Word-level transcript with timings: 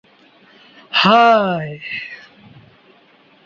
হায়! 0.91 1.71